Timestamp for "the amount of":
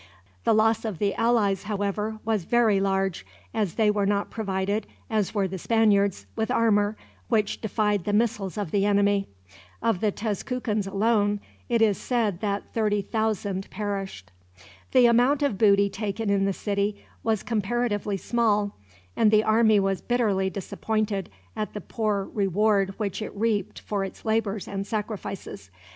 14.91-15.59